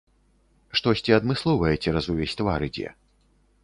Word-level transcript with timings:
Штосьці 0.81 1.15
адмысловае 1.19 1.75
цераз 1.83 2.05
увесь 2.15 2.37
твар 2.43 2.69
ідзе. 2.71 2.89